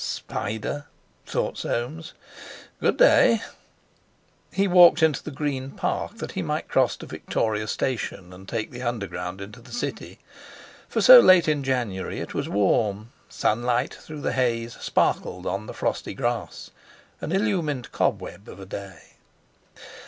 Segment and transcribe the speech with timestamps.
[0.03, 0.85] "Spider!"
[1.27, 2.13] thought Soames.
[2.79, 3.39] "Good day!"
[4.51, 8.71] He walked into the Green Park that he might cross to Victoria Station and take
[8.71, 10.17] the Underground into the City.
[10.89, 15.71] For so late in January it was warm; sunlight, through the haze, sparkled on the
[15.73, 19.03] frosty grass—an illumined cobweb of a day.